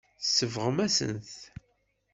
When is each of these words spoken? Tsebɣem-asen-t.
Tsebɣem-asen-t. 0.23 1.31